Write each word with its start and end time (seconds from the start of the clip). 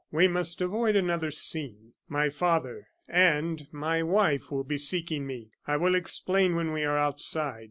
We 0.11 0.27
must 0.27 0.59
avoid 0.61 0.95
another 0.95 1.29
scene. 1.29 1.93
My 2.09 2.31
father 2.31 2.87
and 3.07 3.67
my 3.71 4.01
wife 4.01 4.49
will 4.49 4.63
be 4.63 4.79
seeking 4.79 5.27
me. 5.27 5.51
I 5.67 5.77
will 5.77 5.93
explain 5.93 6.55
when 6.55 6.71
we 6.73 6.83
are 6.83 6.97
outside." 6.97 7.59